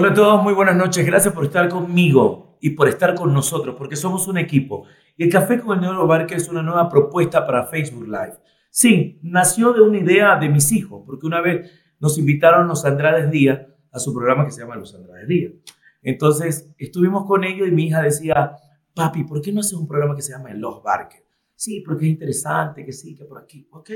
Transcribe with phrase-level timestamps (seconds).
[0.00, 1.04] Hola a todos, muy buenas noches.
[1.04, 4.84] Gracias por estar conmigo y por estar con nosotros, porque somos un equipo.
[5.16, 8.34] Y el Café con el Negro Barque es una nueva propuesta para Facebook Live.
[8.70, 13.28] Sí, nació de una idea de mis hijos, porque una vez nos invitaron los Andrades
[13.28, 15.54] Díaz a su programa que se llama Los Andrades Díaz.
[16.00, 18.52] Entonces estuvimos con ellos y mi hija decía,
[18.94, 21.24] papi, ¿por qué no haces un programa que se llama Los Barques?
[21.56, 23.66] Sí, porque es interesante, que sí, que por aquí.
[23.72, 23.90] Ok.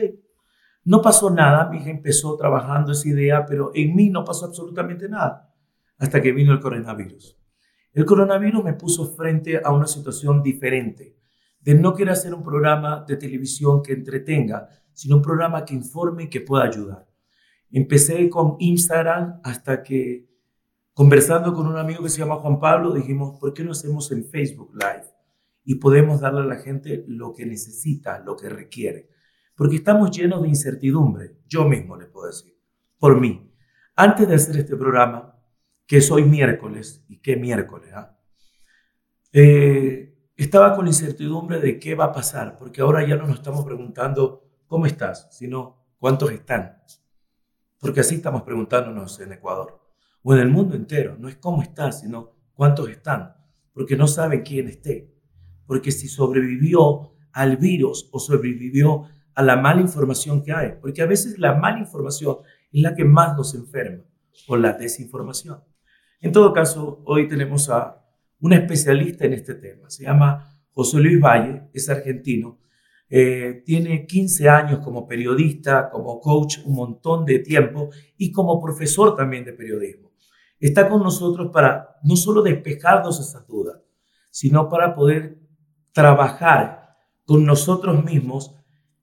[0.82, 5.08] No pasó nada, mi hija empezó trabajando esa idea, pero en mí no pasó absolutamente
[5.08, 5.50] nada
[6.02, 7.38] hasta que vino el coronavirus.
[7.92, 11.16] El coronavirus me puso frente a una situación diferente,
[11.60, 16.24] de no querer hacer un programa de televisión que entretenga, sino un programa que informe
[16.24, 17.06] y que pueda ayudar.
[17.70, 20.28] Empecé con Instagram hasta que,
[20.92, 24.24] conversando con un amigo que se llama Juan Pablo, dijimos, ¿por qué no hacemos en
[24.24, 25.06] Facebook Live?
[25.64, 29.08] Y podemos darle a la gente lo que necesita, lo que requiere.
[29.54, 32.58] Porque estamos llenos de incertidumbre, yo mismo le puedo decir,
[32.98, 33.54] por mí.
[33.94, 35.31] Antes de hacer este programa,
[35.92, 38.18] que es hoy miércoles, y qué miércoles, ¿ah?
[39.30, 43.62] eh, estaba con incertidumbre de qué va a pasar, porque ahora ya no nos estamos
[43.62, 46.78] preguntando cómo estás, sino cuántos están.
[47.78, 49.82] Porque así estamos preguntándonos en Ecuador,
[50.22, 53.34] o en el mundo entero, no es cómo estás, sino cuántos están,
[53.74, 55.14] porque no saben quién esté.
[55.66, 61.06] Porque si sobrevivió al virus o sobrevivió a la mala información que hay, porque a
[61.06, 62.38] veces la mala información
[62.72, 64.04] es la que más nos enferma,
[64.48, 65.60] o la desinformación.
[66.22, 68.00] En todo caso, hoy tenemos a
[68.38, 69.90] un especialista en este tema.
[69.90, 72.60] Se llama José Luis Valle, es argentino.
[73.10, 79.16] Eh, tiene 15 años como periodista, como coach, un montón de tiempo y como profesor
[79.16, 80.12] también de periodismo.
[80.60, 83.80] Está con nosotros para no solo despejarnos esas dudas,
[84.30, 85.40] sino para poder
[85.90, 88.54] trabajar con nosotros mismos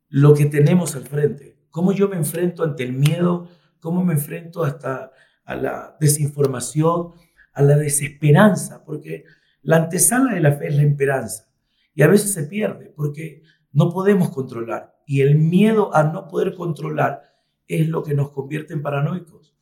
[0.08, 1.60] lo que tenemos al frente.
[1.70, 3.50] Cómo yo me enfrento ante el miedo,
[3.82, 5.12] cómo me enfrento hasta
[5.50, 7.14] a la desinformación,
[7.54, 9.26] a la desesperanza, porque
[9.64, 11.52] la antesala de la fe es la esperanza.
[11.96, 14.96] Y a veces se pierde porque no podemos controlar.
[15.08, 17.24] Y el miedo a no poder controlar
[17.68, 19.58] es lo que nos convierte en paranoicos,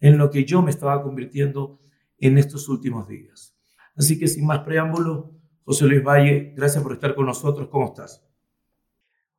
[0.00, 1.80] en lo que yo me estaba convirtiendo
[2.18, 3.54] en estos últimos días.
[3.94, 7.68] Así que sin más preámbulo, José Luis Valle, gracias por estar con nosotros.
[7.68, 8.24] ¿Cómo estás?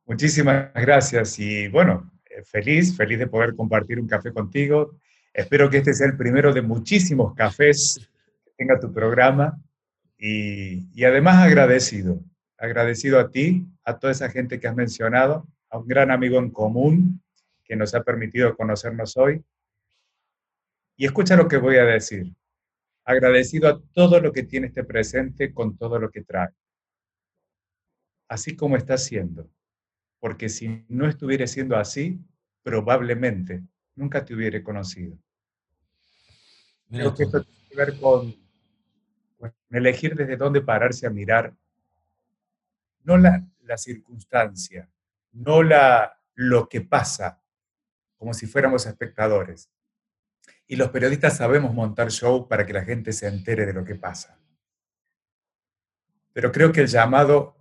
[0.06, 4.96] Muchísimas gracias y bueno, eh, feliz, feliz de poder compartir un café contigo.
[5.38, 8.10] Espero que este sea el primero de muchísimos cafés
[8.44, 9.56] que tenga tu programa
[10.18, 12.20] y, además agradecido,
[12.56, 16.50] agradecido a ti, a toda esa gente que has mencionado, a un gran amigo en
[16.50, 17.22] común
[17.62, 19.44] que nos ha permitido conocernos hoy.
[20.96, 22.34] Y escucha lo que voy a decir.
[23.04, 26.48] Agradecido a todo lo que tiene este presente con todo lo que trae.
[28.28, 29.48] Así como está siendo.
[30.18, 32.18] Porque si no estuviera siendo así,
[32.64, 33.62] probablemente
[33.94, 35.16] nunca te hubiera conocido.
[36.90, 38.34] Creo que esto tiene que ver con,
[39.70, 41.54] elegir desde dónde pararse a mirar,
[43.04, 44.88] no la, la circunstancia,
[45.32, 47.42] no la, lo que pasa,
[48.16, 49.70] como si fuéramos espectadores.
[50.66, 53.94] Y los periodistas sabemos montar show para que la gente se entere de lo que
[53.94, 54.38] pasa.
[56.32, 57.56] Pero creo que el llamado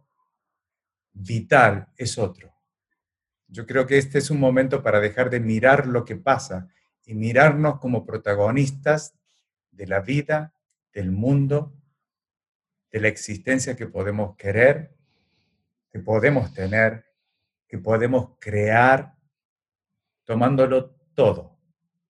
[1.13, 2.53] vital es otro.
[3.47, 6.67] Yo creo que este es un momento para dejar de mirar lo que pasa
[7.07, 9.15] y mirarnos como protagonistas
[9.71, 10.53] de la vida,
[10.93, 11.73] del mundo,
[12.91, 14.93] de la existencia que podemos querer,
[15.89, 17.05] que podemos tener,
[17.65, 19.15] que podemos crear,
[20.25, 21.57] tomándolo todo,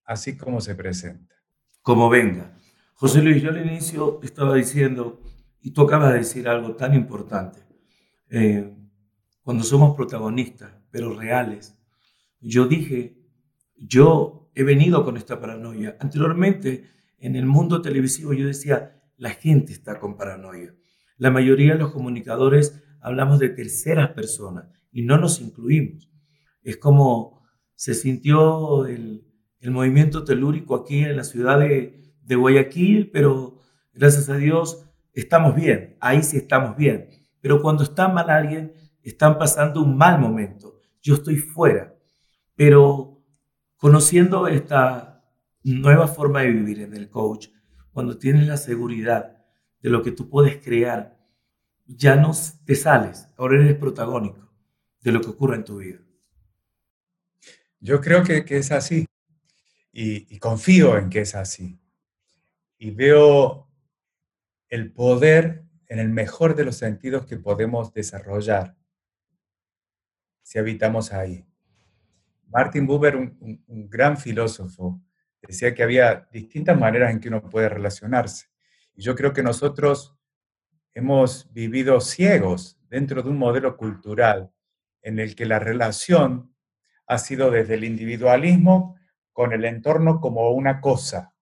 [0.03, 1.36] así como se presenta.
[1.84, 2.57] Como venga.
[2.96, 5.22] José Luis, yo al inicio estaba diciendo,
[5.62, 7.59] y tú acabas de decir algo tan importante,
[8.31, 8.74] eh,
[9.44, 11.78] cuando somos protagonistas, pero reales.
[12.40, 13.22] Yo dije,
[13.75, 15.97] yo he venido con esta paranoia.
[16.00, 20.73] Anteriormente, en el mundo televisivo, yo decía, la gente está con paranoia.
[21.18, 26.09] La mayoría de los comunicadores hablamos de terceras personas y no nos incluimos.
[26.63, 27.41] Es como
[27.75, 29.23] se sintió el,
[29.69, 33.60] movimiento telúrico aquí en la ciudad de, de Guayaquil, pero
[33.92, 37.10] gracias a Dios estamos bien, ahí sí estamos bien.
[37.42, 40.77] Pero cuando está mal alguien, están pasando un mal momento
[41.07, 41.95] yo estoy fuera.
[42.56, 43.17] Pero
[43.77, 45.24] conociendo esta
[45.63, 47.50] nueva forma de vivir en el coach,
[47.91, 49.44] cuando tienes la seguridad
[49.79, 51.18] de lo que tú puedes crear,
[51.85, 52.31] ya no
[52.65, 54.51] te sales, ahora eres protagónico
[55.01, 56.00] de lo que ocurre en tu vida.
[57.79, 59.06] Yo creo que, es así
[59.91, 61.79] y, y confío en que es así.
[62.77, 63.69] Y veo
[64.68, 68.75] el poder en el mejor de los sentidos que podemos desarrollar
[70.44, 71.47] si habitamos ahí.
[72.50, 75.02] Martin Buber, un, gran filósofo,
[75.42, 78.48] decía que había distintas maneras en que uno puede relacionarse.
[78.96, 80.16] Y yo creo que nosotros
[80.94, 84.52] hemos vivido ciegos dentro de un modelo cultural
[85.02, 86.54] en el que la relación
[87.06, 88.98] ha sido desde el individualismo
[89.32, 91.34] con el entorno como una cosa,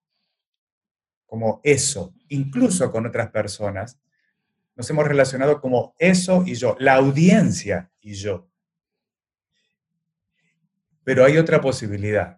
[1.24, 3.98] como eso, incluso con otras personas.
[4.74, 8.50] Nos hemos relacionado como eso y yo, la audiencia y yo.
[11.06, 12.36] Pero hay otra posibilidad.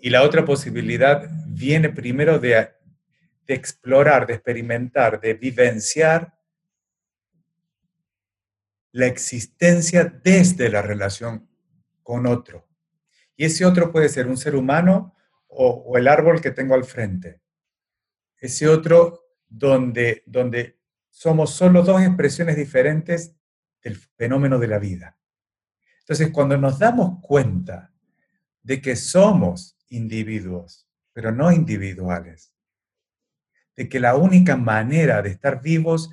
[0.00, 2.72] Y la otra posibilidad viene primero de
[3.46, 6.34] explorar, de experimentar, de vivenciar
[8.90, 11.48] la existencia desde la relación
[12.02, 12.66] con otro.
[13.36, 15.14] Y ese otro puede ser un ser humano
[15.46, 17.40] o, el árbol que tengo al frente.
[18.38, 20.80] Ese otro donde, donde
[21.10, 23.36] somos solo dos expresiones diferentes
[23.84, 25.19] del fenómeno de la vida.
[26.10, 27.92] Entonces, cuando nos damos cuenta
[28.64, 32.52] de que somos individuos, pero no individuales,
[33.76, 36.10] de que la única manera de estar vivos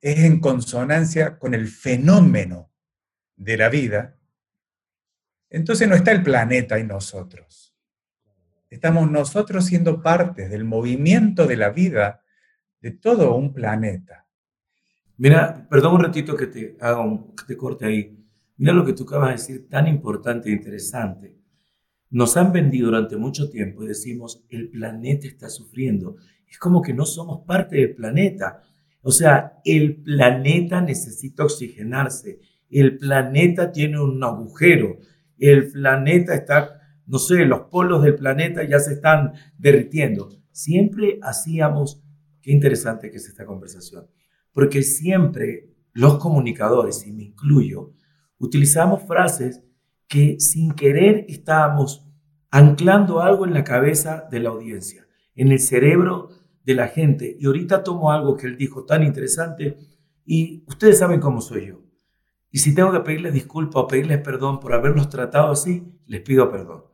[0.00, 2.72] es en consonancia con el fenómeno
[3.36, 4.18] de la vida,
[5.48, 7.72] entonces no está el planeta y nosotros.
[8.68, 12.24] Estamos nosotros siendo parte del movimiento de la vida
[12.80, 14.26] de todo un planeta.
[15.18, 18.25] Mira, perdón un ratito que te haga un, que te corte ahí.
[18.58, 21.36] Mira lo que tú acabas de decir, tan importante e interesante.
[22.10, 26.16] Nos han vendido durante mucho tiempo y decimos, el planeta está sufriendo.
[26.48, 28.62] Es como que no somos parte del planeta.
[29.02, 32.40] O sea, el planeta necesita oxigenarse.
[32.70, 34.98] El planeta tiene un agujero.
[35.38, 40.30] El planeta está, no sé, los polos del planeta ya se están derritiendo.
[40.50, 42.02] Siempre hacíamos,
[42.40, 44.06] qué interesante que es esta conversación,
[44.52, 47.92] porque siempre los comunicadores, y me incluyo,
[48.38, 49.62] utilizamos frases
[50.08, 52.06] que sin querer estábamos
[52.50, 56.30] anclando algo en la cabeza de la audiencia, en el cerebro
[56.64, 57.36] de la gente.
[57.38, 59.76] Y ahorita tomo algo que él dijo tan interesante
[60.24, 61.82] y ustedes saben cómo soy yo.
[62.50, 66.50] Y si tengo que pedirles disculpas o pedirles perdón por haberlos tratado así, les pido
[66.50, 66.84] perdón.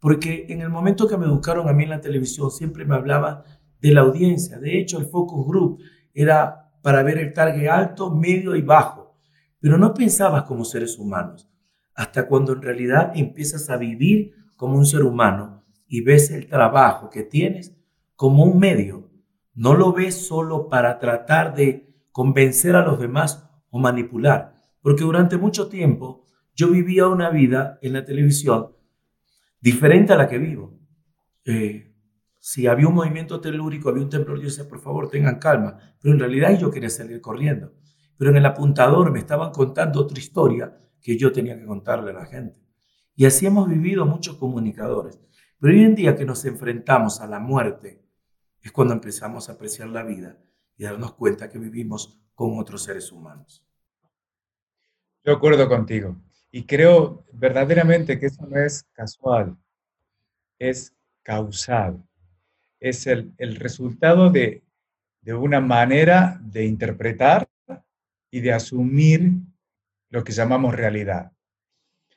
[0.00, 3.44] Porque en el momento que me educaron a mí en la televisión siempre me hablaba
[3.80, 4.58] de la audiencia.
[4.58, 5.80] De hecho, el focus group
[6.12, 9.01] era para ver el target alto, medio y bajo.
[9.62, 11.48] Pero no pensabas como seres humanos
[11.94, 17.08] hasta cuando en realidad empiezas a vivir como un ser humano y ves el trabajo
[17.10, 17.72] que tienes
[18.16, 19.08] como un medio.
[19.54, 25.36] No lo ves solo para tratar de convencer a los demás o manipular, porque durante
[25.36, 26.26] mucho tiempo
[26.56, 28.72] yo vivía una vida en la televisión
[29.60, 30.76] diferente a la que vivo.
[31.44, 31.94] Eh,
[32.40, 35.78] si había un movimiento telúrico, había un temblor, yo decía, por favor, tengan calma.
[36.00, 37.72] Pero en realidad yo quería salir corriendo.
[38.22, 42.14] Pero en el apuntador me estaban contando otra historia que yo tenía que contarle a
[42.14, 42.60] la gente.
[43.16, 45.20] Y así hemos vivido muchos comunicadores.
[45.58, 48.00] Pero hoy en día que nos enfrentamos a la muerte,
[48.60, 50.38] es cuando empezamos a apreciar la vida
[50.76, 53.66] y darnos cuenta que vivimos con otros seres humanos.
[55.24, 56.14] Yo acuerdo contigo.
[56.52, 59.56] Y creo verdaderamente que eso no es casual,
[60.60, 62.00] es causal.
[62.78, 64.62] Es el, el resultado de,
[65.22, 67.48] de una manera de interpretar
[68.32, 69.34] y de asumir
[70.08, 71.30] lo que llamamos realidad.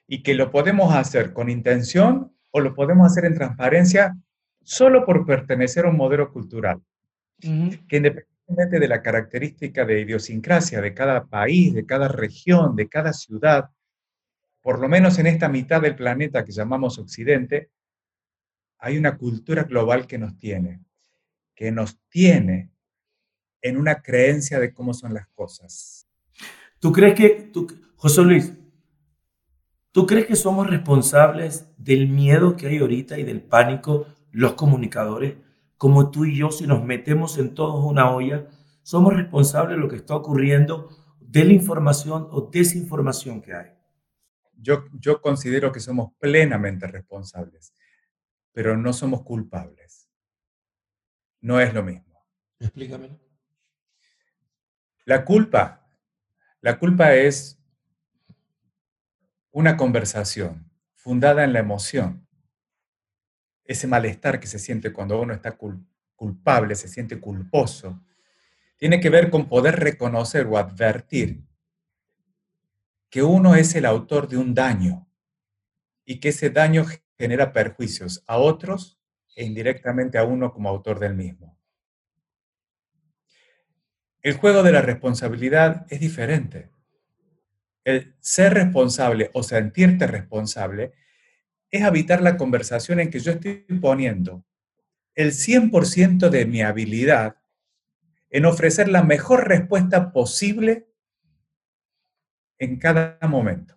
[0.08, 4.18] Y que lo podemos hacer con intención o lo podemos hacer en transparencia
[4.64, 6.82] solo por pertenecer a un modelo cultural.
[7.40, 13.12] Que independientemente de la característica de idiosincrasia de cada país, de cada región, de cada
[13.12, 13.70] ciudad,
[14.62, 17.70] por lo menos en esta mitad del planeta que llamamos Occidente,
[18.80, 20.80] hay una cultura global que nos tiene,
[21.54, 22.72] que nos tiene
[23.62, 26.05] en una creencia de cómo son las cosas.
[26.86, 27.66] ¿Tú crees que, tú,
[27.96, 28.54] José Luis,
[29.92, 35.36] ¿tú crees que somos responsables del miedo que hay ahorita y del pánico los comunicadores?
[35.78, 38.48] Como tú y yo, si nos metemos en todos una olla,
[38.84, 43.72] somos responsables de lo que está ocurriendo, de la información o desinformación que hay.
[44.54, 47.74] Yo, yo considero que somos plenamente responsables,
[48.52, 50.08] pero no somos culpables.
[51.42, 52.28] No es lo mismo.
[52.60, 53.18] Explícame.
[55.06, 55.82] La culpa
[56.66, 57.60] la culpa es
[59.52, 62.28] una conversación fundada en la emoción.
[63.66, 65.56] Ese malestar que se siente cuando uno está
[66.16, 68.02] culpable, se siente culposo,
[68.78, 71.46] tiene que ver con poder reconocer o advertir
[73.12, 75.08] que uno es el autor de un daño
[76.04, 76.84] y que ese daño
[77.16, 79.00] genera perjuicios a otros
[79.36, 81.55] e indirectamente a uno como autor del mismo.
[84.26, 86.72] El juego de la responsabilidad es diferente.
[87.84, 90.94] El ser responsable o sentirte responsable
[91.70, 94.44] es habitar la conversación en que yo estoy poniendo
[95.14, 97.36] el 100% de mi habilidad
[98.32, 100.88] en ofrecer la mejor respuesta posible
[102.58, 103.76] en cada momento.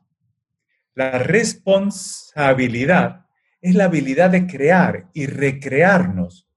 [0.94, 3.26] La responsabilidad
[3.60, 6.48] es la habilidad de crear y recrearnos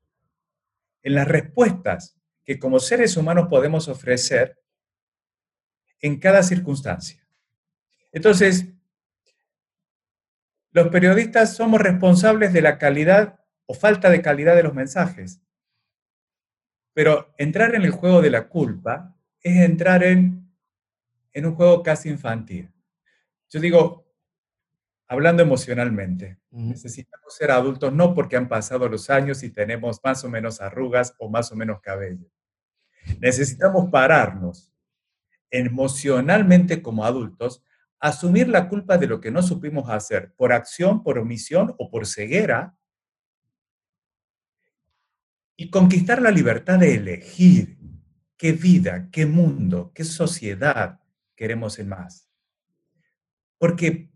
[1.04, 4.60] en las respuestas que como seres humanos podemos ofrecer
[6.00, 7.26] en cada circunstancia.
[8.12, 8.66] Entonces,
[10.72, 15.42] los periodistas somos responsables de la calidad o falta de calidad de los mensajes.
[16.94, 20.50] Pero entrar en el juego de la culpa es entrar en,
[21.36, 22.70] un juego casi infantil.
[23.50, 24.11] Yo digo,
[25.12, 30.30] hablando emocionalmente, necesitamos ser adultos no porque han pasado los años y tenemos más o
[30.30, 32.32] menos arrugas o más o menos cabello.
[33.20, 34.72] Necesitamos pararnos
[35.50, 37.62] emocionalmente como adultos,
[38.00, 42.08] asumir la culpa de lo que no supimos hacer por acción, por omisión o por
[42.08, 42.78] ceguera
[45.58, 47.78] y conquistar la libertad de elegir
[48.38, 51.02] qué vida, qué mundo, qué sociedad
[51.36, 52.30] queremos en más.
[53.58, 54.11] Porque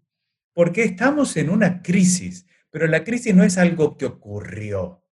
[0.55, 5.03] porque estamos en una crisis, pero la crisis no es algo que ocurrió.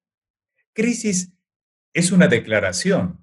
[0.71, 1.33] Crisis
[1.91, 3.21] es una declaración.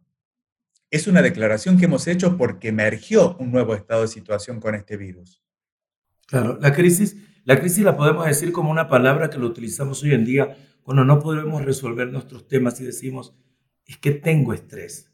[0.90, 4.98] Es una declaración que hemos hecho porque emergió un nuevo estado de situación con este
[4.98, 5.42] virus.
[6.26, 10.12] Claro, la crisis, la crisis la podemos decir como una palabra que lo utilizamos hoy
[10.12, 13.34] en día cuando no podemos resolver nuestros temas y decimos,
[13.86, 15.10] es que tengo estrés.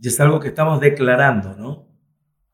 [0.00, 1.88] Y es algo que estamos declarando, ¿no?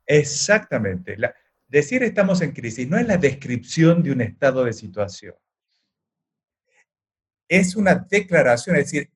[0.05, 1.17] Exactamente.
[1.17, 1.33] La,
[1.69, 5.35] Decir estamos en crisis no es la descripción de un estado de situación.
[7.47, 9.11] Es una declaración, es decir,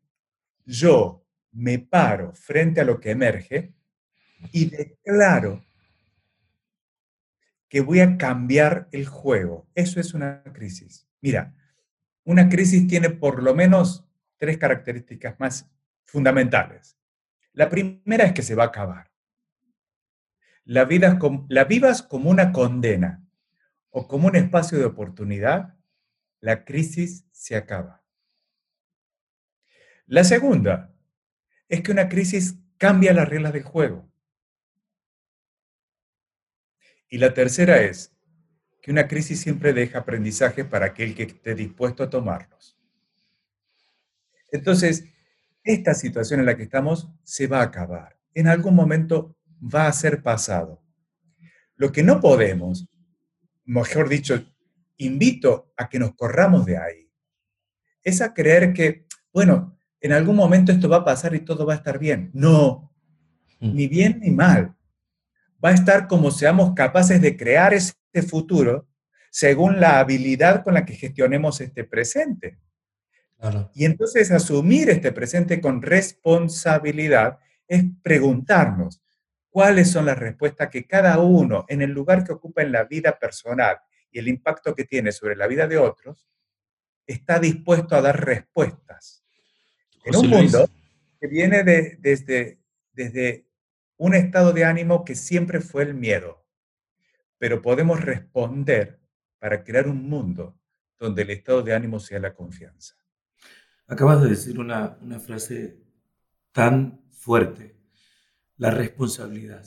[0.67, 3.73] yo me paro frente a lo que emerge
[4.53, 5.65] y declaro
[7.69, 9.67] que voy a cambiar el juego.
[9.75, 11.07] Eso es una crisis.
[11.23, 11.55] Mira,
[12.25, 14.05] una crisis tiene por lo menos
[14.37, 15.71] tres características más
[16.05, 16.99] fundamentales.
[17.55, 19.12] La primera es que se va a acabar
[20.65, 23.25] la, vida, la vivas como una condena
[23.91, 25.77] o como un espacio de oportunidad,
[26.41, 28.03] la crisis se acaba.
[30.07, 30.95] La segunda
[31.69, 34.11] es que una crisis cambia las reglas del juego.
[37.09, 38.17] Y la tercera es
[38.81, 42.79] que una crisis siempre deja aprendizaje para aquel que esté dispuesto a tomarlos.
[44.51, 45.05] Entonces,
[45.63, 48.19] esta situación en la que estamos se va a acabar.
[48.35, 50.83] En algún momento va a ser pasado.
[51.77, 52.89] Lo que no podemos,
[53.65, 54.45] mejor dicho,
[54.97, 57.11] invito a que nos corramos de ahí,
[58.03, 61.75] es a creer que, bueno, en algún momento esto va a pasar y todo va
[61.75, 62.31] a estar bien.
[62.35, 62.93] No,
[63.61, 63.75] mm.
[63.75, 64.75] ni bien ni mal.
[65.65, 68.89] Va a estar como seamos capaces de crear este futuro
[69.31, 72.59] según la habilidad con la que gestionemos este presente.
[73.75, 79.03] Y entonces asumir este presente con responsabilidad es preguntarnos,
[79.53, 83.19] cuáles son las respuestas que cada uno en el lugar que ocupa en la vida
[83.19, 83.77] personal
[84.11, 86.27] y el impacto que tiene sobre la vida de otros,
[87.07, 89.23] está dispuesto a dar respuestas.
[90.05, 90.69] En un mundo
[91.21, 92.61] que viene desde,
[92.93, 93.47] desde
[93.99, 96.47] un estado de ánimo que siempre fue el miedo,
[97.37, 99.01] pero podemos responder
[99.39, 100.59] para crear un mundo
[100.99, 102.95] donde el estado de ánimo sea la confianza.
[103.87, 105.77] Acabas de decir una, una frase
[106.53, 107.82] tan fuerte
[108.63, 109.65] la responsabilidad.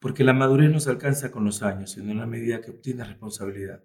[0.00, 3.06] Porque la madurez no se alcanza con los años, sino en la medida que obtienes
[3.06, 3.84] responsabilidad.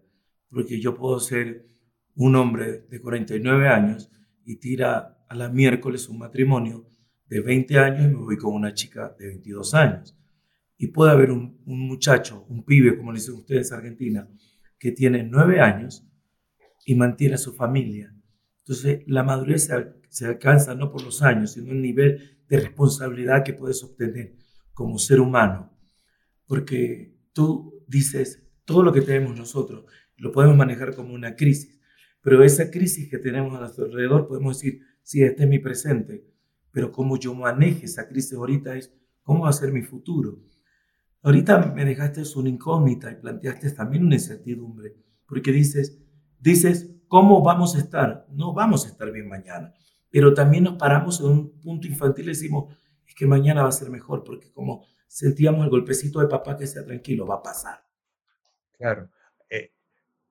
[0.50, 1.68] Porque yo puedo ser
[2.16, 4.10] un hombre de 49 años
[4.44, 6.88] y tira a la miércoles un matrimonio
[7.28, 10.18] de 20 años y me voy con una chica de 22 años.
[10.78, 14.28] Y puede haber un, muchacho, un pibe, como dicen ustedes en Argentina,
[14.80, 16.08] que tiene 9 años
[16.88, 18.12] y mantiene a su familia.
[18.62, 23.44] Entonces, la madurez se, se alcanza no por los años, sino el nivel de responsabilidad
[23.44, 24.36] que puedes obtener
[24.74, 25.76] como ser humano.
[26.46, 29.86] Porque tú dices, todo lo que tenemos nosotros
[30.18, 31.82] lo podemos manejar como una crisis,
[32.22, 36.28] pero esa crisis que tenemos a nuestro alrededor podemos decir, sí, este es mi presente,
[36.72, 38.94] pero cómo yo maneje esa crisis ahorita es
[39.24, 40.40] cómo va a ser mi futuro.
[41.24, 44.96] Ahorita me dejaste una incógnita y planteaste también una incertidumbre,
[45.26, 45.98] porque dices,
[46.40, 48.28] dices, ¿cómo vamos a estar?
[48.30, 49.74] No vamos a estar bien mañana
[50.14, 52.72] pero también nos paramos en un punto infantil y decimos,
[53.04, 56.68] es que mañana va a ser mejor, porque como sentíamos el golpecito de papá que
[56.68, 57.84] sea tranquilo, va a pasar.
[58.78, 59.10] Claro.
[59.50, 59.74] Eh,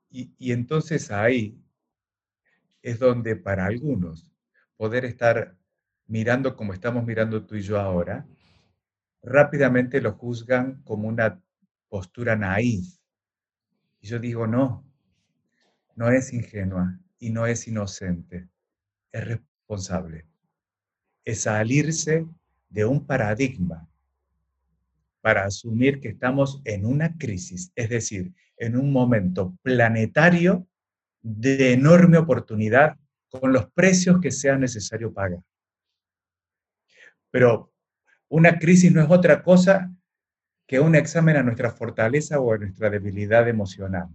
[0.09, 1.61] y, y entonces ahí
[2.81, 4.31] es donde para algunos
[4.77, 5.57] poder estar
[6.07, 8.25] mirando como estamos mirando tú y yo ahora,
[9.21, 11.43] rápidamente lo juzgan como una
[11.89, 12.87] postura naif.
[14.01, 14.87] Y yo digo, no,
[15.97, 18.49] no es ingenua y no es inocente,
[19.11, 19.41] es
[19.73, 20.27] responsable.
[21.25, 22.27] Es salirse
[22.69, 23.89] de un paradigma
[25.21, 30.67] para asumir que estamos en una crisis, es decir, en un momento planetario
[31.23, 32.97] de enorme oportunidad
[33.29, 35.41] con los precios que sea necesario pagar.
[37.31, 37.73] Pero
[38.29, 39.91] una crisis no es otra cosa
[40.67, 44.09] que un examen a nuestra fortaleza o a nuestra debilidad emocional.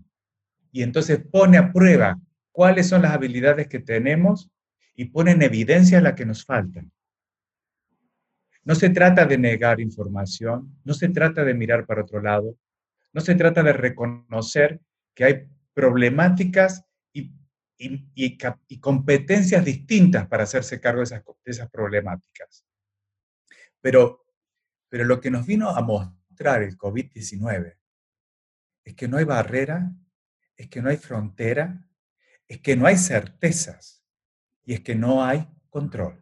[0.72, 2.20] Y entonces pone a prueba
[2.52, 4.52] cuáles son las habilidades que tenemos
[4.98, 6.92] y pone en evidencia las que nos faltan.
[8.64, 12.58] No se trata de negar información, no se trata de mirar para otro lado,
[13.14, 14.82] no se trata de reconocer
[15.14, 17.32] que hay problemáticas y,
[18.82, 22.66] competencias distintas para hacerse cargo de esas, de esas problemáticas.
[23.80, 24.26] Pero,
[24.90, 27.78] pero lo que nos vino a mostrar el COVID-19
[28.84, 29.92] es que no hay barrera,
[30.56, 31.88] es que no hay frontera,
[32.48, 33.97] es que no hay certezas
[34.68, 36.22] y es que no hay control.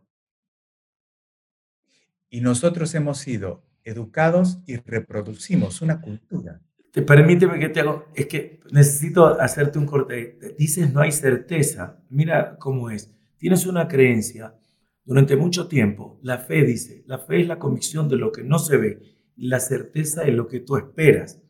[2.29, 6.61] Y nosotros hemos sido educados y reproducimos una cultura.
[6.91, 10.55] Te permíteme que te hago, es que necesito hacerte un corte.
[10.57, 12.01] Dices no hay certeza.
[12.09, 13.11] Mira cómo es.
[13.37, 14.55] Tienes una creencia.
[15.03, 18.59] Durante mucho tiempo, la fe dice, la fe es la convicción de lo que no
[18.59, 21.41] se ve la certeza de lo que tú esperas.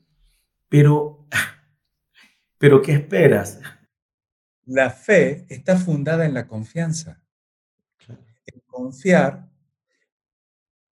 [0.69, 1.27] Pero,
[2.57, 3.59] pero ¿qué esperas?
[4.65, 7.21] La fe está fundada en la confianza.
[8.07, 9.47] En confiar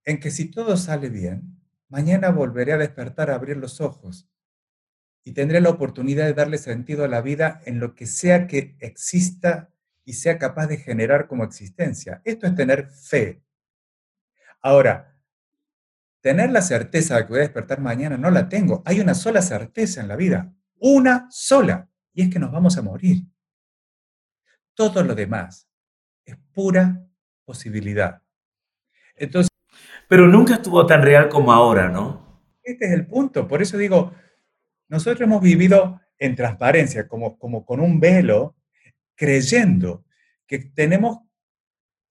[0.05, 4.29] en que si todo sale bien, mañana volveré a despertar, a abrir los ojos
[5.23, 8.75] y tendré la oportunidad de darle sentido a la vida en lo que sea que
[8.79, 9.71] exista
[10.05, 12.21] y sea capaz de generar como existencia.
[12.25, 13.41] Esto es tener fe.
[14.61, 15.17] Ahora,
[16.21, 18.83] tener la certeza de que voy a despertar mañana no la tengo.
[18.85, 22.81] Hay una sola certeza en la vida, una sola, y es que nos vamos a
[22.81, 23.23] morir.
[24.75, 25.69] Todo lo demás
[26.25, 27.05] es pura
[27.45, 28.21] posibilidad.
[29.15, 29.49] Entonces,
[30.07, 32.41] pero nunca estuvo tan real como ahora, ¿no?
[32.63, 33.47] Este es el punto.
[33.47, 34.13] Por eso digo,
[34.87, 38.55] nosotros hemos vivido en transparencia, como, como con un velo,
[39.15, 40.05] creyendo
[40.47, 41.19] que tenemos,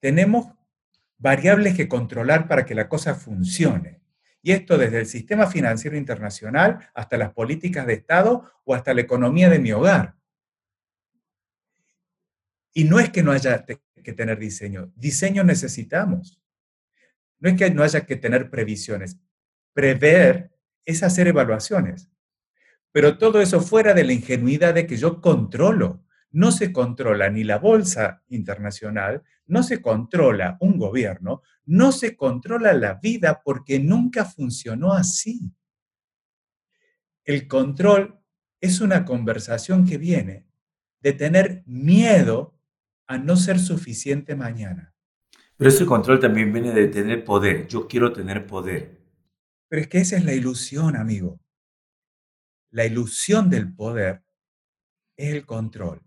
[0.01, 0.49] tenemos
[1.19, 4.01] variables que controlar para que la cosa funcione.
[4.43, 9.03] Y esto desde el sistema financiero internacional hasta las políticas de Estado o hasta la
[9.03, 10.17] economía de mi hogar.
[12.73, 16.41] Y no es que no haya que tener diseño, diseño necesitamos.
[17.39, 19.19] No es que no haya que tener previsiones.
[19.73, 20.53] Prever
[20.85, 22.09] es hacer evaluaciones.
[22.93, 26.05] Pero todo eso fuera de la ingenuidad de que yo controlo.
[26.31, 32.73] No se controla ni la bolsa internacional, no se controla un gobierno, no se controla
[32.73, 35.53] la vida porque nunca funcionó así.
[37.25, 38.19] El control
[38.61, 40.47] es una conversación que viene
[41.01, 42.52] de tener miedo
[43.13, 44.95] a no ser suficiente mañana.
[45.57, 47.69] Pero ese control también viene de tener poder.
[47.69, 49.01] Yo quiero tener poder.
[49.69, 51.39] Pero es que esa es la ilusión, amigo.
[52.71, 54.25] La ilusión del poder
[55.17, 56.03] es el control.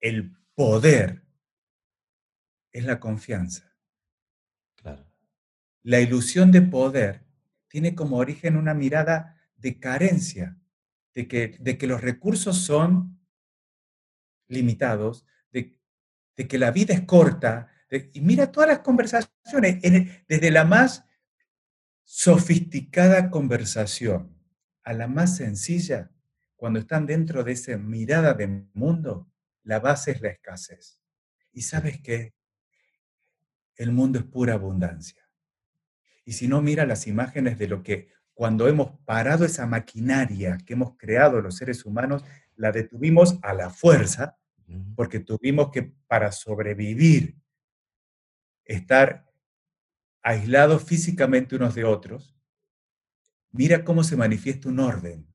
[0.00, 1.24] El poder
[2.72, 3.72] es la confianza.
[4.74, 5.06] Claro.
[5.82, 7.24] La ilusión de poder
[7.68, 10.58] tiene como origen una mirada de carencia,
[11.14, 13.20] de que, de que los recursos son
[14.48, 15.77] limitados, de,
[16.38, 17.68] de que la vida es corta,
[18.12, 19.82] y mira todas las conversaciones,
[20.28, 21.04] desde la más
[22.04, 24.38] sofisticada conversación
[24.84, 26.12] a la más sencilla,
[26.54, 29.28] cuando están dentro de esa mirada de mundo,
[29.64, 31.00] la base es la escasez.
[31.52, 32.34] Y sabes qué?
[33.74, 35.28] El mundo es pura abundancia.
[36.24, 40.74] Y si no, mira las imágenes de lo que cuando hemos parado esa maquinaria que
[40.74, 42.24] hemos creado los seres humanos,
[42.54, 44.37] la detuvimos a la fuerza,
[44.94, 47.36] porque tuvimos que, para sobrevivir
[48.64, 49.26] estar
[50.22, 52.36] aislados físicamente unos de otros,
[53.50, 55.26] mira cómo se manifiesta un orden,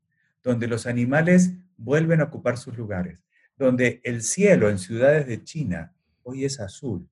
[0.44, 3.24] donde los animales vuelven a ocupar sus lugares,
[3.58, 7.10] donde el cielo en ciudades de China hoy es azul,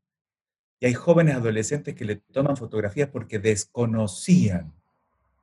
[0.79, 4.73] y hay jóvenes adolescentes que le toman fotografías porque desconocían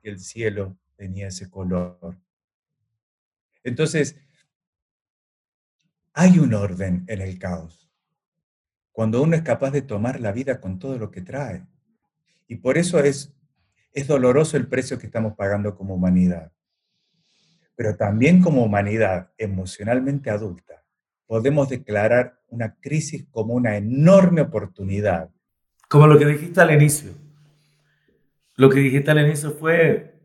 [0.01, 2.17] que el cielo tenía ese color.
[3.63, 4.17] Entonces,
[6.13, 7.89] hay un orden en el caos
[8.99, 11.65] cuando uno es capaz de tomar la vida con todo lo que trae.
[12.49, 13.33] Y por eso es,
[13.93, 16.51] es doloroso el precio que estamos pagando como humanidad.
[17.77, 20.83] Pero también como humanidad emocionalmente adulta,
[21.27, 25.29] podemos declarar una crisis como una enorme oportunidad.
[25.87, 27.11] Como lo que dijiste al inicio.
[28.57, 30.19] Lo que dijiste al inicio fue...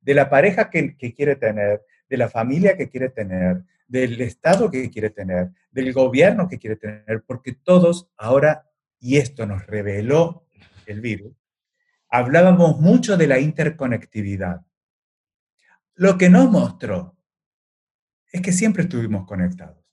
[0.00, 4.70] De la pareja que, que quiere tener, de la familia que quiere tener, del Estado
[4.70, 10.46] que quiere tener, del gobierno que quiere tener, porque todos ahora, y esto nos reveló
[10.86, 11.34] el virus,
[12.08, 14.62] hablábamos mucho de la interconectividad.
[15.94, 17.16] Lo que nos mostró
[18.32, 19.84] es que siempre estuvimos conectados.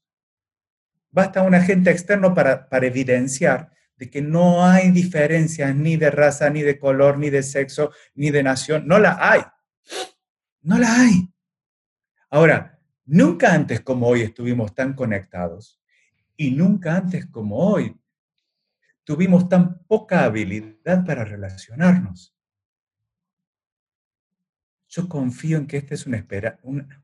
[1.12, 6.50] Basta un agente externo para, para evidenciar de que no hay diferencias ni de raza,
[6.50, 8.88] ni de color, ni de sexo, ni de nación.
[8.88, 9.42] No la hay.
[10.62, 11.32] No la hay.
[12.30, 12.81] Ahora,
[13.12, 15.82] nunca antes como hoy estuvimos tan conectados
[16.38, 18.00] y nunca antes como hoy
[19.04, 22.34] tuvimos tan poca habilidad para relacionarnos.
[24.88, 26.26] Yo confío en que esta es una,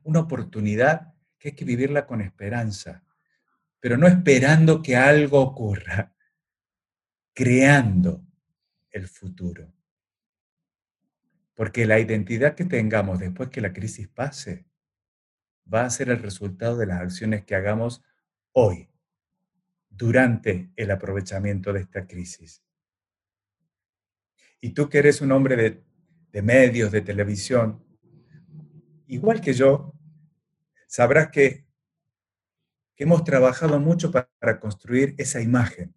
[0.02, 3.04] una, oportunidad que hay que vivirla con esperanza,
[3.78, 6.14] pero no esperando que algo ocurra,
[7.34, 8.24] creando
[8.90, 9.70] el futuro.
[11.54, 14.67] Porque la identidad que tengamos después que la crisis pase
[15.72, 18.02] va a ser el resultado de las acciones que hagamos
[18.52, 18.88] hoy,
[19.90, 22.62] durante el aprovechamiento de esta crisis.
[24.60, 25.84] Y tú que eres un hombre
[26.30, 27.84] de, medios, de televisión,
[29.06, 29.94] igual que yo,
[30.86, 31.66] sabrás que,
[32.94, 35.94] que hemos trabajado mucho para construir esa imagen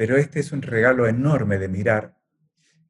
[0.00, 2.16] pero este es un regalo enorme de mirar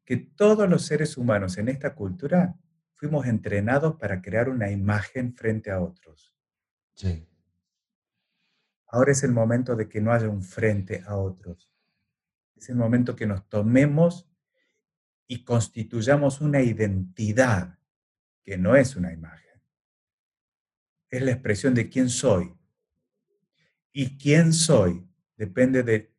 [0.05, 2.55] que todos los seres humanos en esta cultura
[3.01, 6.31] fuimos entrenados para crear una imagen frente a otros.
[6.93, 7.27] Sí.
[8.89, 11.73] Ahora es el momento de que no haya un frente a otros.
[12.55, 14.29] Es el momento que nos tomemos
[15.25, 17.79] y constituyamos una identidad
[18.43, 19.59] que no es una imagen.
[21.09, 22.55] Es la expresión de quién soy.
[23.91, 26.11] Y quién soy depende de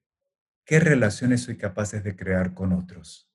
[0.65, 3.29] ¿Qué relaciones soy capaces de crear con otros?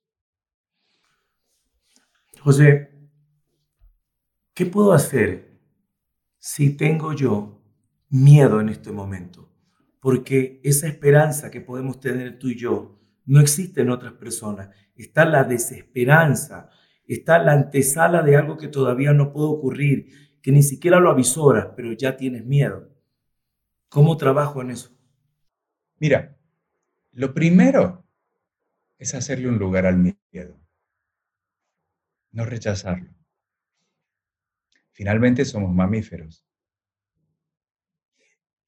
[2.39, 2.96] José,
[4.57, 5.61] ¿qué puedo hacer
[6.39, 7.61] si tengo yo
[8.09, 9.53] miedo en este momento?
[9.99, 14.69] Porque esa esperanza que podemos tener tú y yo no existe en otras personas.
[14.95, 16.71] Está la desesperanza,
[17.05, 21.67] está la antesala de algo que todavía no puede ocurrir, que ni siquiera lo avisoras,
[21.75, 22.89] pero ya tienes miedo.
[23.89, 24.89] ¿Cómo trabajo en eso?
[25.99, 26.35] Mira,
[27.11, 28.07] lo primero
[28.97, 30.59] es hacerle un lugar al miedo,
[32.31, 33.16] no rechazarlo.
[34.97, 36.43] Finalmente somos mamíferos.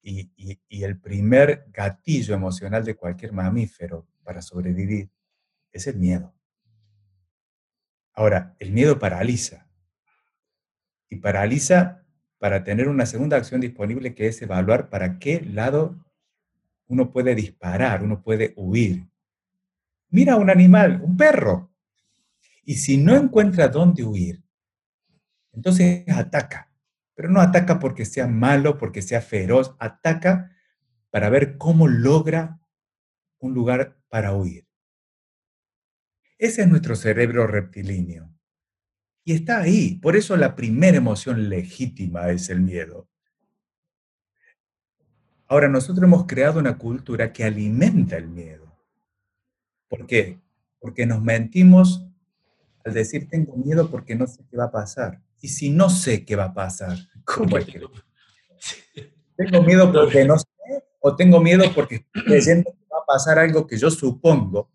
[0.00, 0.30] Y,
[0.68, 5.10] el primer gatillo emocional de cualquier mamífero para sobrevivir
[5.72, 6.32] es el miedo.
[8.12, 9.68] Ahora, el miedo paraliza.
[11.08, 12.06] Y paraliza
[12.38, 15.98] para tener una segunda acción disponible que es evaluar para qué lado
[16.86, 19.04] uno puede disparar, uno puede huir.
[20.10, 21.72] Mira un animal, un perro.
[22.62, 24.44] Y si no encuentra dónde huir,
[25.52, 26.72] entonces ataca.
[27.14, 30.56] Pero no ataca porque sea malo, porque sea feroz, ataca
[31.10, 32.60] para ver cómo logra
[33.38, 34.66] un lugar para huir.
[36.38, 38.32] Ese es nuestro cerebro reptilíneo.
[39.24, 39.96] Y está ahí.
[39.96, 43.08] Por eso la primera emoción legítima es el miedo.
[45.46, 48.72] Ahora, nosotros hemos creado una cultura que alimenta el miedo.
[49.88, 50.40] ¿Por qué?
[50.78, 52.06] Porque nos mentimos
[52.84, 55.20] al decir tengo miedo porque no sé qué va a pasar.
[55.40, 57.80] Y si no sé qué va a pasar, ¿cómo es que
[59.36, 60.46] tengo miedo porque no sé
[60.98, 64.70] o tengo miedo porque estoy creyendo que va a pasar algo que yo supongo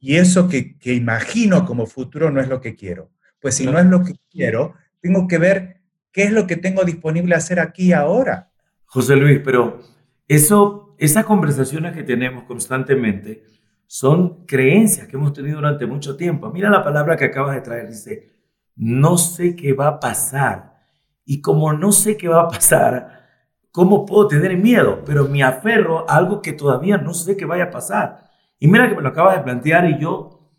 [0.00, 3.10] y eso que, que imagino como futuro no es lo que quiero.
[3.38, 6.84] Pues si no es lo que quiero, tengo que ver qué es lo que tengo
[6.84, 8.50] disponible hacer aquí ahora.
[8.86, 9.80] José Luis, pero
[10.26, 13.44] eso, esas conversaciones que tenemos constantemente
[13.86, 16.50] son creencias que hemos tenido durante mucho tiempo.
[16.50, 18.30] Mira la palabra que acabas de traer, dice,
[18.76, 20.78] no sé qué va a pasar.
[21.24, 23.28] Y como no sé qué va a pasar,
[23.70, 25.02] ¿cómo puedo tener miedo?
[25.04, 28.30] Pero me aferro a algo que todavía no sé qué vaya a pasar.
[28.58, 30.50] Y mira que me lo acabas de plantear y yo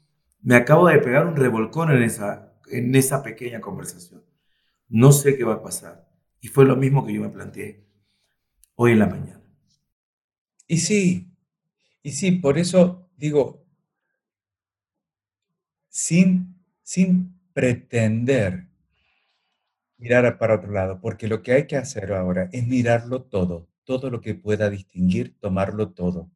[0.41, 4.23] me acabo de pegar un revolcón en esa, en esa pequeña conversación.
[4.87, 6.07] No sé qué va a pasar.
[6.39, 7.85] Y fue lo mismo que yo me planteé
[8.75, 9.41] hoy en la mañana.
[10.67, 11.35] Y sí,
[12.01, 13.63] y sí, por eso digo,
[15.89, 18.67] sin, sin pretender
[19.97, 24.09] mirar para otro lado, porque lo que hay que hacer ahora es mirarlo todo, todo
[24.09, 26.31] lo que pueda distinguir, tomarlo todo.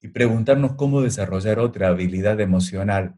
[0.00, 3.16] Y preguntarnos cómo desarrollar otra habilidad emocional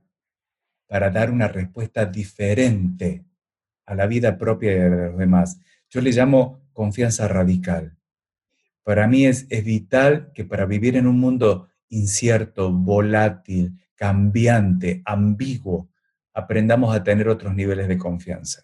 [0.87, 3.25] para dar una respuesta diferente
[3.87, 5.59] a la vida propia de los demás.
[5.89, 7.97] Yo le llamo confianza radical.
[8.83, 15.89] Para mí es, es vital que para vivir en un mundo incierto, volátil, cambiante, ambiguo,
[16.37, 18.63] aprendamos a tener otros niveles de confianza.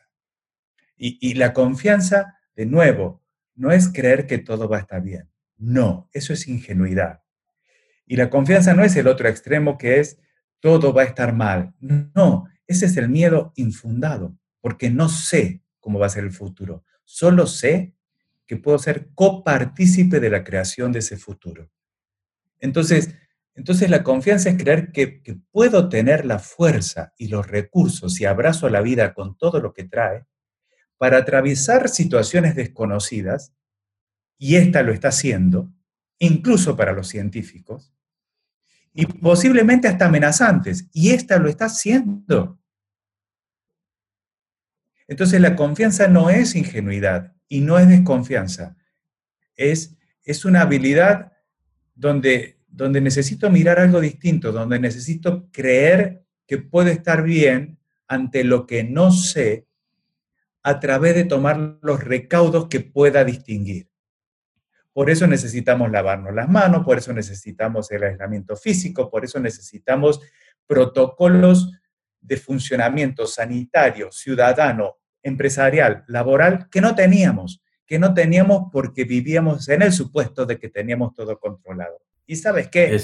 [0.98, 3.24] Y, la confianza, de nuevo,
[3.56, 5.28] no es creer que todo va a estar bien.
[5.56, 7.22] No, eso es ingenuidad.
[8.06, 10.18] Y la confianza no es el otro extremo que es
[10.60, 11.74] todo va a estar mal.
[11.80, 16.84] No, ese es el miedo infundado, porque no sé cómo va a ser el futuro.
[17.04, 17.94] Solo sé
[18.46, 21.70] que puedo ser copartícipe de la creación de ese futuro.
[22.60, 23.16] Entonces,
[23.54, 28.66] entonces la confianza es creer que, puedo tener la fuerza y los recursos y abrazo
[28.66, 30.24] a la vida con todo lo que trae
[30.96, 33.52] para atravesar situaciones desconocidas,
[34.38, 35.72] y esta lo está haciendo,
[36.18, 37.92] incluso para los científicos,
[38.94, 42.60] y posiblemente hasta amenazantes, y esta lo está haciendo.
[45.08, 48.76] Entonces la confianza no es ingenuidad y no es desconfianza,
[49.56, 51.32] es, es una habilidad
[51.94, 58.66] donde, donde necesito mirar algo distinto, donde necesito creer que puede estar bien ante lo
[58.66, 59.66] que no sé
[60.62, 63.88] a través de tomar los recaudos que pueda distinguir.
[64.92, 70.20] Por eso necesitamos lavarnos las manos, por eso necesitamos el aislamiento físico, por eso necesitamos
[70.66, 71.72] protocolos
[72.20, 79.82] de funcionamiento sanitario, ciudadano, empresarial, laboral, que no teníamos, que no teníamos porque vivíamos en
[79.82, 82.00] el supuesto de que teníamos todo controlado.
[82.26, 82.98] ¿Y sabes qué?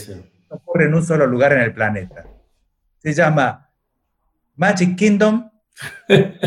[0.49, 2.25] Ocurre en un solo lugar en el planeta.
[2.99, 3.71] Se llama
[4.57, 5.51] Magic Kingdom.
[6.09, 6.41] el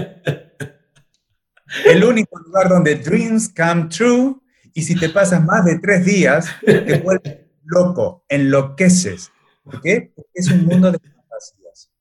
[2.03, 4.41] único lugar donde dreams come true
[4.73, 9.31] y si te pasas más de tres días, te vuelves loco, enloqueces.
[9.63, 10.11] ¿Por qué?
[10.15, 11.91] Porque es un mundo de fantasías.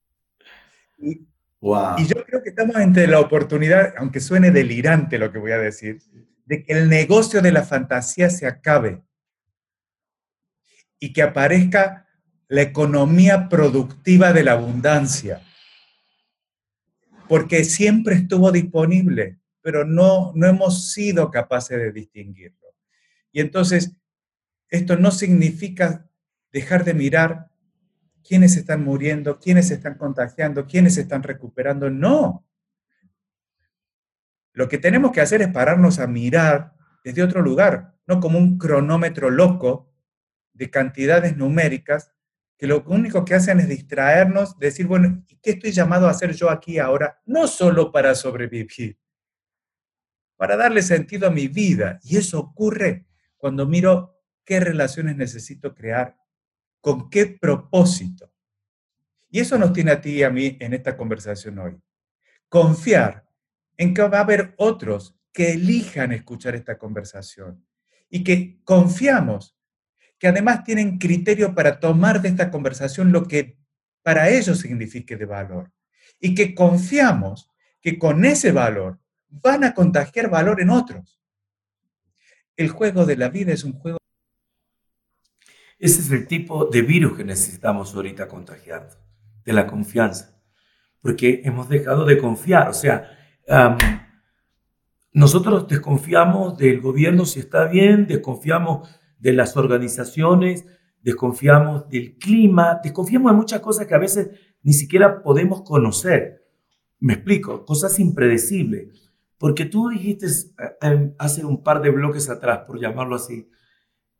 [0.97, 5.51] Y, y yo creo que estamos entre la oportunidad, aunque suene delirante lo que voy
[5.51, 6.01] a decir,
[6.45, 9.01] de que el negocio de la fantasía se acabe
[11.03, 12.07] y que aparezca
[12.47, 15.41] la economía productiva de la abundancia.
[17.27, 22.75] Porque siempre estuvo disponible, pero no, no hemos sido capaces de distinguirlo.
[23.31, 23.95] Y entonces,
[24.69, 26.07] esto no significa
[26.53, 27.49] dejar de mirar
[28.23, 31.89] quiénes están muriendo, quiénes están contagiando, quiénes están recuperando.
[31.89, 32.45] No.
[34.53, 38.59] Lo que tenemos que hacer es pararnos a mirar desde otro lugar, no como un
[38.59, 39.90] cronómetro loco
[40.61, 42.11] de cantidades numéricas
[42.55, 46.33] que lo único que hacen es distraernos, decir, bueno, ¿y qué estoy llamado a hacer
[46.33, 47.19] yo aquí ahora?
[47.25, 48.99] No solo para sobrevivir,
[50.35, 51.97] para darle sentido a mi vida.
[52.03, 56.15] Y eso ocurre cuando miro qué relaciones necesito crear,
[56.79, 58.31] con qué propósito.
[59.31, 61.75] Y eso nos tiene a ti y a mí en esta conversación hoy.
[62.47, 63.27] Confiar
[63.77, 67.65] en que va a haber otros que elijan escuchar esta conversación
[68.11, 69.57] y que confiamos
[70.21, 73.57] que además tienen criterio para tomar de esta conversación lo que
[74.03, 75.71] para ellos signifique de valor
[76.19, 77.49] y que confiamos
[77.81, 81.19] que con ese valor van a contagiar valor en otros.
[82.55, 83.97] El juego de la vida es un juego.
[85.79, 88.95] Ese es el tipo de virus que necesitamos ahorita contagiando,
[89.43, 90.39] de la confianza,
[91.01, 92.69] porque hemos dejado de confiar.
[92.69, 93.09] O sea,
[95.13, 98.87] nosotros desconfiamos del gobierno si está bien, desconfiamos
[99.21, 100.65] de las organizaciones,
[101.01, 104.29] desconfiamos del clima, desconfiamos de muchas cosas que a veces
[104.63, 106.47] ni siquiera podemos conocer.
[106.99, 109.11] Me explico, cosas impredecibles.
[109.37, 113.49] Porque tú dijiste eh, hace un par de bloques atrás, por llamarlo así,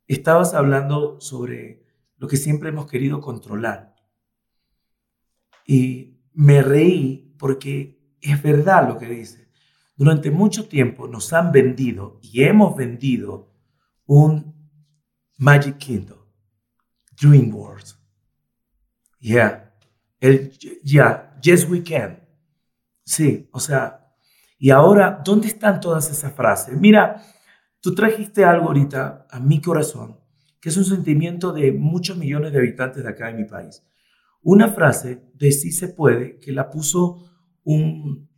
[0.06, 1.84] estabas hablando sobre
[2.16, 3.94] lo que siempre hemos querido controlar.
[5.66, 9.48] Y me reí porque es verdad lo que dice.
[9.96, 13.52] Durante mucho tiempo nos han vendido y hemos vendido
[14.06, 14.51] un
[15.38, 16.18] Magic Kingdom,
[17.20, 17.86] Dream World.
[19.18, 19.72] Yeah,
[20.20, 20.50] el,
[20.82, 22.20] yeah, yes we can.
[23.04, 24.14] Sí, o sea,
[24.58, 26.78] y ahora, ¿dónde están todas esas frases?
[26.78, 27.22] Mira,
[27.80, 30.20] tú trajiste algo ahorita a mi corazón,
[30.60, 33.82] que es un sentimiento de muchos millones de habitantes de acá en mi país.
[34.40, 37.28] Una frase de sí se puede que la puso
[37.64, 38.28] un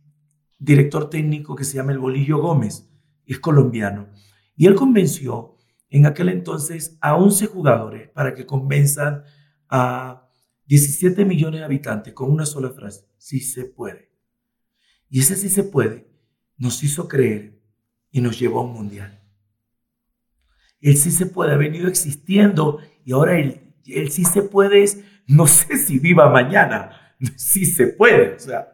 [0.57, 2.89] director técnico que se llama El Bolillo Gómez,
[3.25, 4.09] es colombiano,
[4.55, 5.54] y él convenció
[5.89, 9.23] en aquel entonces a 11 jugadores para que convenzan
[9.69, 10.29] a
[10.65, 14.11] 17 millones de habitantes con una sola frase, sí se puede.
[15.09, 16.15] Y ese sí se puede
[16.57, 17.59] nos hizo creer
[18.11, 19.21] y nos llevó a un mundial.
[20.79, 25.03] El sí se puede, ha venido existiendo y ahora el, el sí se puede es,
[25.27, 28.35] no sé si viva mañana, sí se puede.
[28.35, 28.71] O sea.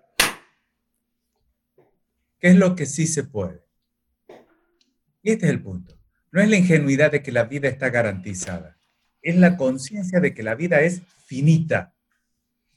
[2.40, 3.64] ¿Qué es lo que sí se puede?
[5.22, 6.01] Y este es el punto.
[6.32, 8.78] No es la ingenuidad de que la vida está garantizada,
[9.22, 11.94] es la conciencia de que la vida es finita,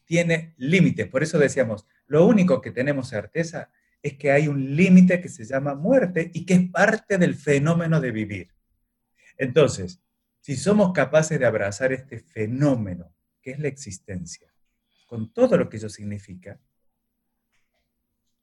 [0.04, 1.08] tiene límites.
[1.08, 3.70] Por eso decíamos, Lo único que tenemos certeza
[4.02, 8.00] es que hay un límite que se llama muerte y que es parte del fenómeno
[8.00, 8.48] de vivir.
[9.38, 10.02] Entonces,
[10.40, 14.52] si somos capaces de abrazar este fenómeno que es la existencia,
[15.06, 16.60] con todo lo que ello significa,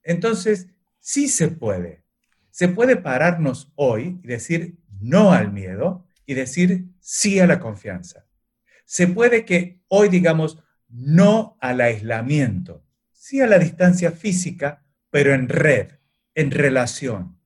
[0.01, 0.67] entonces
[0.99, 2.03] sí se puede.
[2.49, 8.25] Se puede pararnos hoy y decir no al miedo y decir sí a la confianza.
[8.85, 10.59] Se puede que hoy digamos
[10.89, 15.93] no al aislamiento, sí a la distancia física, pero en red,
[16.35, 17.37] en relación.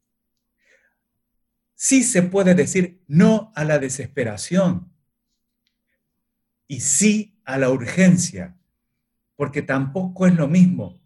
[1.74, 4.92] Sí se puede decir no a la desesperación
[6.68, 8.58] y sí a la urgencia,
[9.36, 11.00] porque tampoco es lo mismo.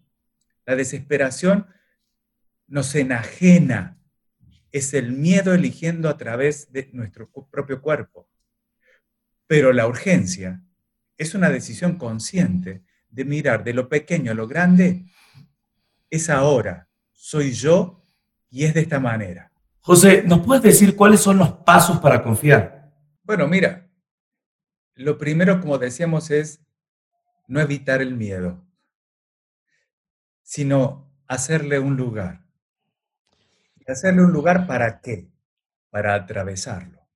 [0.64, 1.66] La desesperación
[2.66, 3.99] nos enajena,
[4.72, 8.28] es el miedo eligiendo a través de nuestro propio cuerpo.
[9.46, 10.62] Pero la urgencia
[11.16, 15.04] es una decisión consciente de mirar de lo pequeño a lo grande.
[16.08, 18.02] Es ahora, soy yo
[18.48, 19.52] y es de esta manera.
[19.80, 22.92] José, ¿nos puedes decir cuáles son los pasos para confiar?
[23.22, 23.88] Bueno, mira,
[24.94, 26.60] lo primero, como decíamos, es
[27.48, 28.64] no evitar el miedo,
[30.42, 32.44] sino hacerle un lugar.
[33.90, 35.32] ¿Y hacerle un lugar para qué?
[35.90, 37.08] Para atravesarlo.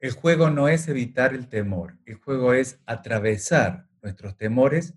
[0.00, 4.94] El juego no es evitar el temor, el juego es atravesar nuestros temores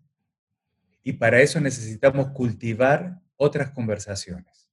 [1.03, 4.69] y para eso necesitamos cultivar otras conversaciones.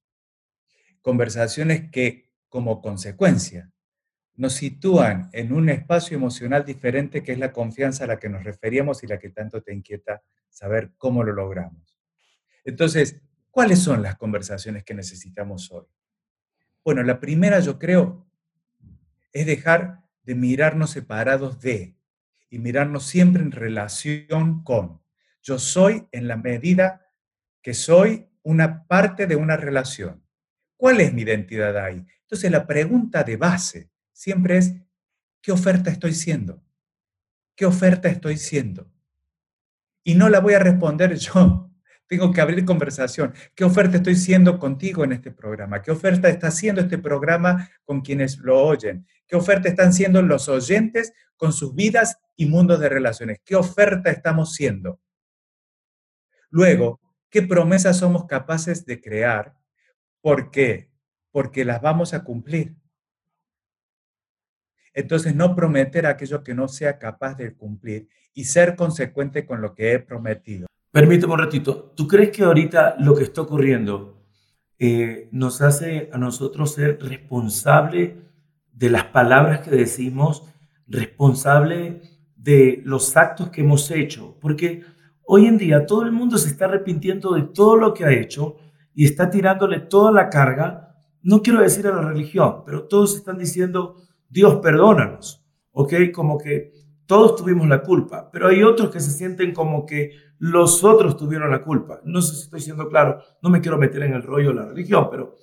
[1.01, 3.69] Conversaciones que como consecuencia
[4.35, 8.45] nos sitúan en un espacio emocional diferente que es la confianza a la que nos
[8.45, 11.97] referíamos y la que tanto te inquieta saber cómo lo logramos.
[12.63, 13.21] Entonces,
[13.55, 15.85] ¿cuáles son las conversaciones que necesitamos hoy?
[16.83, 18.29] Bueno, la primera yo creo
[19.31, 21.95] es dejar de mirarnos separados de
[22.49, 25.01] y mirarnos siempre en relación con.
[25.41, 27.09] Yo soy en la medida
[27.61, 30.21] que soy una parte de una relación.
[30.75, 32.05] ¿Cuál es mi identidad ahí?
[32.23, 34.73] Entonces la pregunta de base siempre es,
[35.41, 36.61] ¿qué oferta estoy siendo?
[37.55, 38.91] ¿Qué oferta estoy siendo?
[40.03, 41.71] Y no la voy a responder yo.
[42.07, 43.33] Tengo que abrir conversación.
[43.55, 45.81] ¿Qué oferta estoy siendo contigo en este programa?
[45.81, 49.07] ¿Qué oferta está haciendo este programa con quienes lo oyen?
[49.25, 53.39] ¿Qué oferta están siendo los oyentes con sus vidas y mundos de relaciones?
[53.43, 54.99] ¿Qué oferta estamos siendo?
[56.51, 59.55] Luego, ¿qué promesas somos capaces de crear?
[60.21, 60.91] ¿Por qué?
[61.31, 62.75] Porque las vamos a cumplir.
[64.93, 69.73] Entonces, no prometer aquello que no sea capaz de cumplir y ser consecuente con lo
[69.73, 70.67] que he prometido.
[70.95, 71.91] Permíteme un ratito.
[71.93, 74.23] ¿Tú crees que ahorita lo que está ocurriendo
[74.79, 78.13] eh, nos hace a nosotros ser responsables
[78.71, 80.43] de las palabras que decimos,
[80.87, 82.01] responsable
[82.37, 84.37] de los actos que hemos hecho?
[84.39, 84.83] Porque
[85.25, 88.55] hoy en día todo el mundo se está arrepintiendo de todo lo que ha hecho
[88.93, 93.37] y está tirándole toda la carga, no quiero decir a la religión, pero todos están
[93.37, 93.97] diciendo,
[94.29, 95.93] Dios perdónanos, ¿ok?
[96.13, 96.71] Como que
[97.05, 101.51] todos tuvimos la culpa, pero hay otros que se sienten como que los otros tuvieron
[101.51, 102.01] la culpa.
[102.03, 104.65] No sé si estoy siendo claro, no me quiero meter en el rollo de la
[104.65, 105.35] religión, pero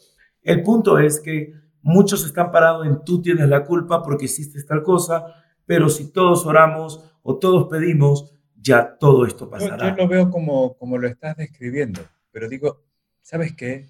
[0.43, 1.53] el punto es que
[1.83, 5.27] muchos están parados en tú tienes la culpa porque hiciste tal cosa,
[5.67, 9.91] pero si todos oramos o todos pedimos, ya todo esto pasará.
[9.91, 12.01] Yo, lo veo como, como lo estás describiendo,
[12.31, 12.85] pero digo,
[13.21, 13.89] ¿sabes qué?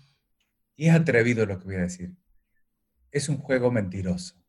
[0.76, 2.14] Y es atrevido lo que voy a decir.
[3.10, 4.42] Es un juego mentiroso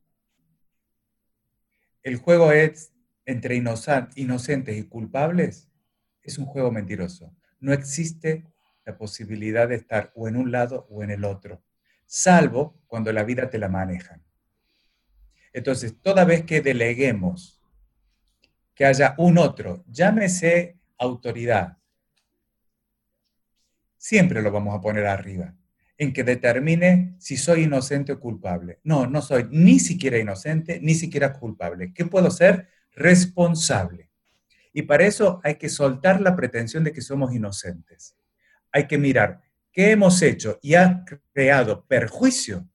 [2.04, 2.94] el juego es
[3.26, 5.70] entre inocentes y culpables,
[6.23, 7.36] es un juego mentiroso.
[7.59, 8.45] No existe
[8.86, 11.63] la posibilidad de estar o en un lado o en el otro,
[12.05, 14.23] salvo cuando la vida te la manejan.
[15.53, 17.62] Entonces, toda vez que deleguemos
[18.73, 21.77] que haya un otro, llámese autoridad,
[23.97, 25.55] siempre lo vamos a poner arriba
[25.97, 28.79] en que determine si soy inocente o culpable.
[28.83, 31.93] No, no soy ni siquiera inocente, ni siquiera culpable.
[31.93, 32.67] ¿Qué puedo ser?
[32.91, 34.09] Responsable.
[34.73, 38.17] Y para eso hay que soltar la pretensión de que somos inocentes.
[38.71, 42.67] Hay que mirar qué hemos hecho y ha creado perjuicio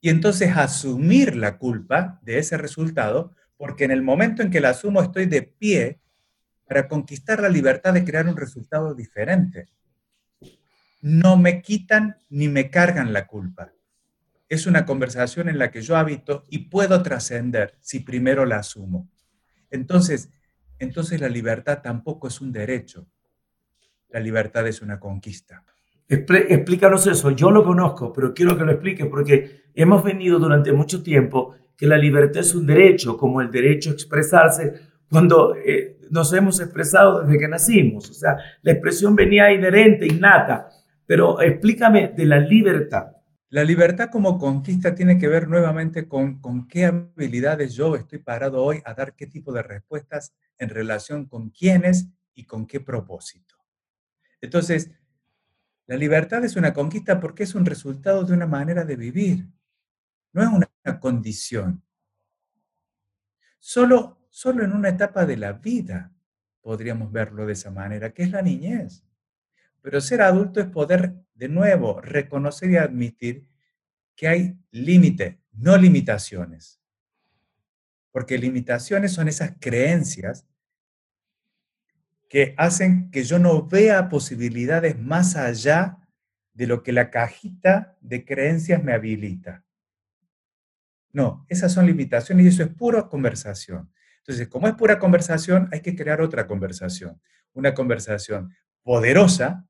[0.00, 4.70] y entonces asumir la culpa de ese resultado, porque en el momento en que la
[4.70, 6.00] asumo estoy de pie
[6.66, 9.68] para conquistar la libertad de crear un resultado diferente
[11.00, 13.72] no me quitan ni me cargan la culpa.
[14.48, 19.08] Es una conversación en la que yo habito y puedo trascender si primero la asumo.
[19.70, 20.30] Entonces,
[20.78, 23.06] entonces la libertad tampoco es un derecho.
[24.10, 25.62] La libertad es una conquista.
[26.08, 27.30] Explícanos eso.
[27.32, 31.86] Yo lo conozco, pero quiero que lo expliques porque hemos venido durante mucho tiempo que
[31.86, 34.72] la libertad es un derecho, como el derecho a expresarse
[35.10, 38.10] cuando eh, nos hemos expresado desde que nacimos.
[38.10, 40.68] O sea, la expresión venía inherente, innata.
[41.06, 43.12] Pero explícame de la libertad.
[43.50, 48.62] La libertad como conquista tiene que ver nuevamente con, con qué habilidades yo estoy parado
[48.62, 53.56] hoy a dar qué tipo de respuestas en relación con quiénes y con qué propósito.
[54.40, 54.90] Entonces,
[55.86, 59.48] la libertad es una conquista porque es un resultado de una manera de vivir,
[60.34, 61.82] no es una condición.
[63.58, 66.12] Solo, solo en una etapa de la vida
[66.60, 69.02] podríamos verlo de esa manera, que es la niñez.
[69.80, 73.46] Pero ser adulto es poder, de nuevo, reconocer y admitir
[74.16, 76.80] que hay límite, no limitaciones.
[78.10, 80.44] Porque limitaciones son esas creencias
[82.28, 85.98] que hacen que yo no vea posibilidades más allá
[86.54, 89.64] de lo que la cajita de creencias me habilita.
[91.12, 93.92] No, esas son limitaciones y eso es pura conversación.
[94.18, 97.22] Entonces, como es pura conversación, hay que crear otra conversación.
[97.52, 99.67] Una conversación poderosa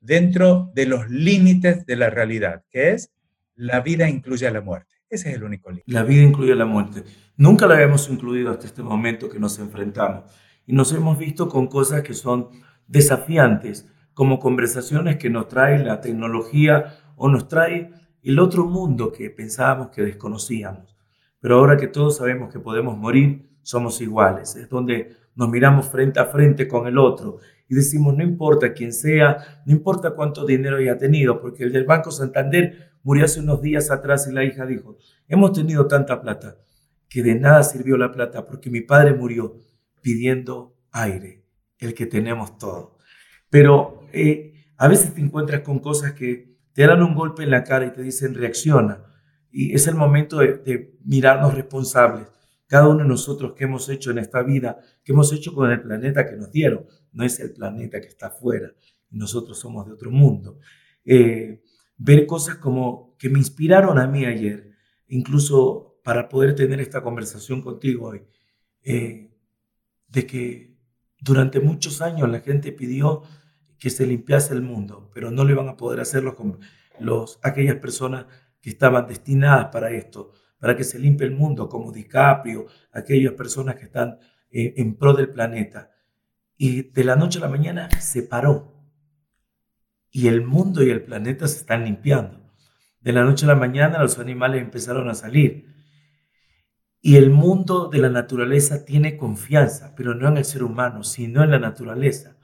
[0.00, 3.12] dentro de los límites de la realidad, que es
[3.54, 4.94] la vida incluye a la muerte.
[5.08, 5.92] Ese es el único límite.
[5.92, 7.04] La vida incluye a la muerte.
[7.36, 10.24] Nunca la habíamos incluido hasta este momento que nos enfrentamos.
[10.66, 12.48] Y nos hemos visto con cosas que son
[12.86, 17.90] desafiantes, como conversaciones que nos trae la tecnología o nos trae
[18.22, 20.96] el otro mundo que pensábamos que desconocíamos.
[21.40, 24.56] Pero ahora que todos sabemos que podemos morir, somos iguales.
[24.56, 27.38] Es donde nos miramos frente a frente con el otro
[27.70, 31.84] y decimos, no importa quién sea, no importa cuánto dinero haya tenido, porque el del
[31.84, 34.98] Banco Santander murió hace unos días atrás y la hija dijo,
[35.28, 36.56] hemos tenido tanta plata
[37.08, 39.56] que de nada sirvió la plata porque mi padre murió
[40.02, 41.44] pidiendo aire,
[41.78, 42.98] el que tenemos todo.
[43.50, 47.62] Pero eh, a veces te encuentras con cosas que te dan un golpe en la
[47.62, 49.04] cara y te dicen reacciona.
[49.52, 52.26] Y es el momento de, de mirarnos responsables
[52.70, 55.82] cada uno de nosotros que hemos hecho en esta vida, que hemos hecho con el
[55.82, 56.86] planeta que nos dieron.
[57.12, 58.70] No es el planeta que está afuera,
[59.10, 60.60] nosotros somos de otro mundo.
[61.04, 61.64] Eh,
[61.96, 64.70] ver cosas como que me inspiraron a mí ayer,
[65.08, 68.22] incluso para poder tener esta conversación contigo hoy,
[68.84, 69.32] eh,
[70.06, 70.76] de que
[71.20, 73.22] durante muchos años la gente pidió
[73.80, 76.36] que se limpiase el mundo, pero no lo iban a poder hacer los,
[77.00, 78.26] los, aquellas personas
[78.60, 83.76] que estaban destinadas para esto para que se limpie el mundo, como DiCaprio, aquellas personas
[83.76, 84.18] que están
[84.50, 85.90] eh, en pro del planeta.
[86.56, 88.74] Y de la noche a la mañana se paró.
[90.10, 92.52] Y el mundo y el planeta se están limpiando.
[93.00, 95.66] De la noche a la mañana los animales empezaron a salir.
[97.00, 101.42] Y el mundo de la naturaleza tiene confianza, pero no en el ser humano, sino
[101.42, 102.36] en la naturaleza.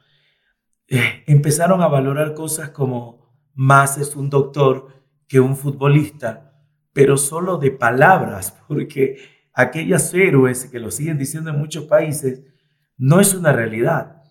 [0.89, 4.89] Eh, empezaron a valorar cosas como más es un doctor
[5.27, 6.46] que un futbolista,
[6.97, 9.19] pero solo de palabras, porque
[9.53, 12.43] aquellos héroes que lo siguen diciendo en muchos países,
[12.97, 14.23] no es una realidad.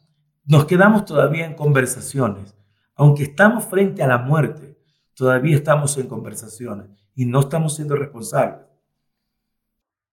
[0.46, 2.58] Nos quedamos todavía en conversaciones.
[2.96, 4.80] Aunque estamos frente a la muerte,
[5.14, 8.66] todavía estamos en conversaciones y no estamos siendo responsables.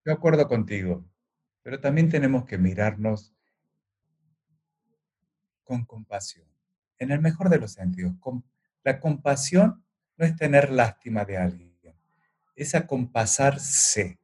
[0.04, 1.06] De acuerdo contigo,
[1.62, 3.34] pero también tenemos que mirarnos
[5.64, 6.46] con compasión,
[6.98, 8.12] en el mejor de los sentidos.
[8.84, 9.82] La compasión
[10.18, 11.71] no es tener lástima de alguien
[12.54, 14.18] es acompasarse.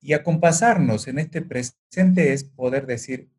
[0.00, 3.30] Y acompasarnos en este presente es poder decir,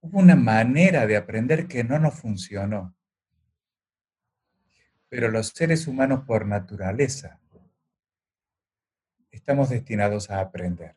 [0.00, 2.94] hubo una manera de aprender que no nos funcionó.
[5.08, 7.40] Pero los seres humanos por naturaleza
[9.30, 10.96] estamos destinados a aprender.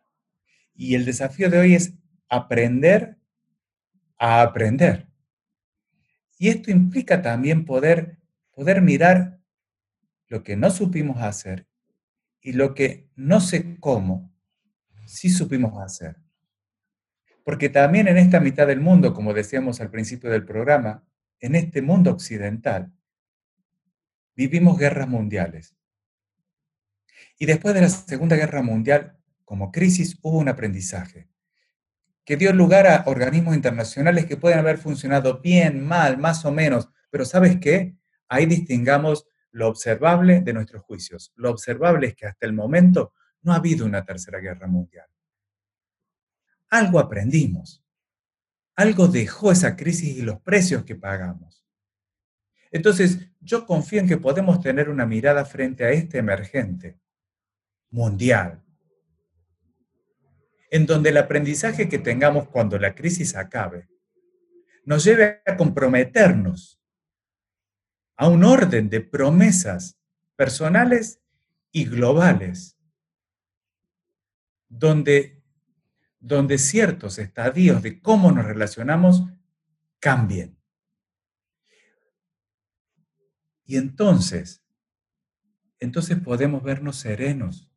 [0.74, 1.94] Y el desafío de hoy es
[2.30, 3.18] aprender
[4.18, 5.08] a aprender.
[6.38, 8.18] Y esto implica también poder,
[8.52, 9.40] poder mirar
[10.28, 11.66] lo que no supimos hacer
[12.42, 14.34] y lo que no sé cómo,
[15.06, 16.18] sí supimos hacer.
[17.44, 21.04] Porque también en esta mitad del mundo, como decíamos al principio del programa,
[21.40, 22.92] en este mundo occidental,
[24.36, 25.76] vivimos guerras mundiales.
[27.40, 31.30] Y después de la Segunda Guerra Mundial, como crisis, hubo un aprendizaje
[32.26, 36.90] que dio lugar a organismos internacionales que pueden haber funcionado bien, mal, más o menos,
[37.10, 37.96] pero ¿sabes qué?
[38.28, 41.32] Ahí distingamos lo observable de nuestros juicios.
[41.36, 45.08] Lo observable es que hasta el momento no ha habido una tercera guerra mundial.
[46.70, 47.84] Algo aprendimos.
[48.76, 51.66] Algo dejó esa crisis y los precios que pagamos.
[52.72, 57.00] Entonces, yo confío en que podemos tener una mirada frente a este emergente
[57.90, 58.64] mundial,
[60.70, 63.88] en donde el aprendizaje que tengamos cuando la crisis acabe
[64.84, 66.77] nos lleve a comprometernos
[68.18, 69.98] a un orden de promesas
[70.36, 71.22] personales
[71.72, 72.78] y globales,
[74.68, 75.44] donde,
[76.20, 79.24] donde ciertos estadios de cómo nos relacionamos
[80.00, 80.58] cambien.
[83.66, 84.64] Y entonces,
[85.80, 87.70] entonces podemos vernos serenos,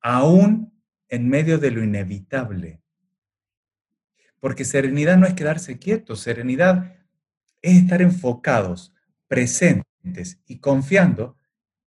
[0.00, 0.78] aún
[1.08, 2.82] en medio de lo inevitable.
[4.40, 6.96] Porque serenidad no es quedarse quietos, serenidad
[7.62, 8.94] es estar enfocados,
[9.30, 11.36] presentes y confiando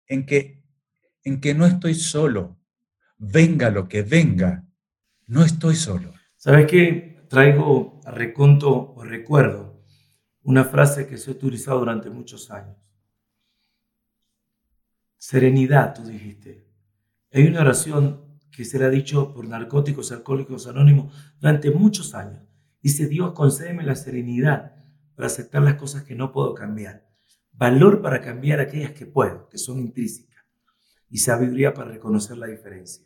[0.07, 0.61] en que,
[1.23, 2.59] en que no estoy solo.
[3.17, 4.67] Venga lo que venga,
[5.25, 6.11] no estoy solo.
[6.35, 7.25] ¿Sabes qué?
[7.29, 9.85] Traigo a reconto o recuerdo
[10.43, 12.75] una frase que se ha utilizado durante muchos años.
[15.15, 16.67] Serenidad, tú dijiste.
[17.31, 22.43] Hay una oración que se le ha dicho por narcóticos alcohólicos anónimos durante muchos años.
[22.81, 24.75] Dice, Dios, concédeme la serenidad
[25.15, 27.08] para aceptar las cosas que no puedo cambiar,
[27.59, 30.45] valor para cambiar aquellas que puedo, que son intrínsecas,
[31.09, 33.05] y sabiduría para reconocer la diferencia.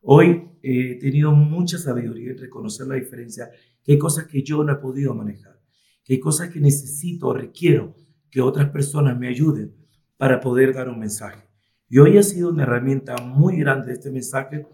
[0.00, 3.50] Hoy he tenido mucha sabiduría en reconocer la diferencia,
[3.84, 5.60] que hay cosas que yo no he podido manejar,
[6.02, 7.94] que hay cosas que necesito o requiero
[8.28, 9.76] que otras personas me ayuden
[10.16, 11.48] para poder dar un mensaje.
[11.88, 14.66] Y hoy ha sido una herramienta muy grande de este mensaje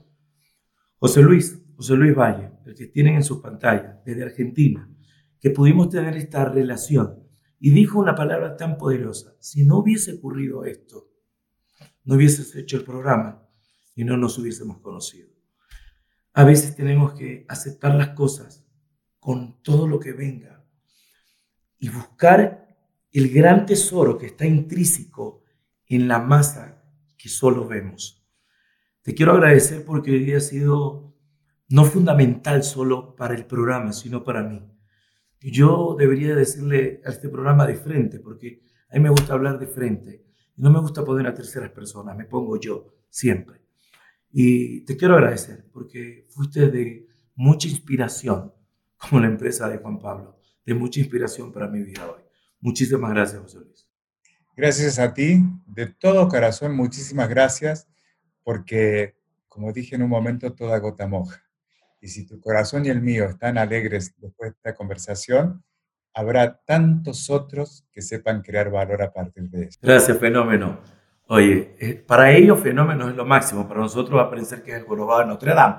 [0.96, 4.90] José Luis, José Luis Valle, el que tienen en su pantalla, desde Argentina,
[5.38, 7.27] que pudimos tener esta relación
[7.60, 11.10] y dijo una palabra tan poderosa, si no hubiese ocurrido esto,
[12.04, 13.46] no hubieses hecho el programa
[13.94, 15.28] y no nos hubiésemos conocido.
[16.32, 18.64] A veces tenemos que aceptar las cosas
[19.18, 20.64] con todo lo que venga
[21.78, 22.76] y buscar
[23.12, 25.42] el gran tesoro que está intrínseco
[25.86, 26.82] en la masa
[27.16, 28.24] que solo vemos.
[29.02, 31.16] Te quiero agradecer porque hoy día ha sido
[31.68, 34.62] no fundamental solo para el programa, sino para mí.
[35.40, 38.60] Yo debería decirle a este programa de frente, porque
[38.90, 40.24] a mí me gusta hablar de frente.
[40.56, 43.60] No me gusta poner a terceras personas, me pongo yo siempre.
[44.30, 48.52] Y te quiero agradecer porque fuiste de mucha inspiración,
[48.96, 52.22] como la empresa de Juan Pablo, de mucha inspiración para mi vida hoy.
[52.60, 53.88] Muchísimas gracias, José Luis.
[54.56, 57.88] Gracias a ti, de todo corazón, muchísimas gracias
[58.42, 59.16] porque,
[59.48, 61.47] como dije en un momento, toda gota moja.
[62.00, 65.62] Y si tu corazón y el mío están alegres después de esta conversación,
[66.14, 69.78] habrá tantos otros que sepan crear valor a partir de eso.
[69.82, 70.80] Gracias, fenómeno.
[71.26, 74.78] Oye, eh, para ellos fenómeno es lo máximo, para nosotros va a parecer que es
[74.78, 75.76] el jorobado de Notre Dame.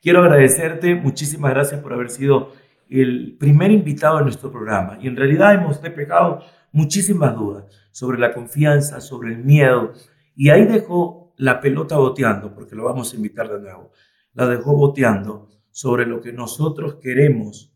[0.00, 2.52] Quiero agradecerte, muchísimas gracias por haber sido
[2.88, 4.98] el primer invitado en nuestro programa.
[5.00, 6.42] Y en realidad hemos despejado
[6.72, 9.92] muchísimas dudas sobre la confianza, sobre el miedo.
[10.36, 13.92] Y ahí dejo la pelota boteando, porque lo vamos a invitar de nuevo,
[14.34, 17.72] la dejó boteando sobre lo que nosotros queremos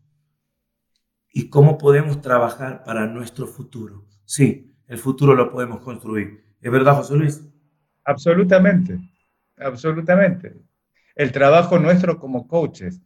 [1.32, 4.06] y cómo podemos trabajar para nuestro futuro.
[4.24, 6.44] Sí, el futuro lo podemos construir.
[6.60, 7.42] ¿Es verdad, José Luis?
[8.04, 8.98] Absolutamente,
[9.58, 10.54] absolutamente.
[11.14, 13.00] El trabajo nuestro como coaches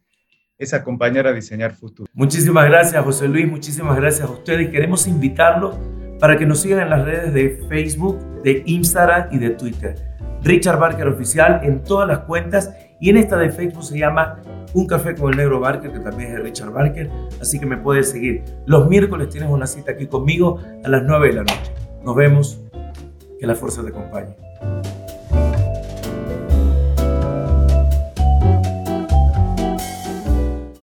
[0.57, 2.09] es acompañar a diseñar futuro.
[2.13, 3.49] Muchísimas gracias, José Luis.
[3.49, 4.69] Muchísimas gracias a ustedes.
[4.69, 5.75] Queremos invitarlos
[6.19, 9.95] para que nos sigan en las redes de Facebook, de Instagram y de Twitter.
[10.43, 14.41] Richard Barker Oficial en todas las cuentas y en esta de Facebook se llama
[14.73, 17.09] Un Café con el Negro Barker, que también es de Richard Barker,
[17.41, 18.43] así que me puedes seguir.
[18.65, 21.73] Los miércoles tienes una cita aquí conmigo a las 9 de la noche.
[22.03, 22.61] Nos vemos,
[23.39, 24.35] que la fuerza te acompañe.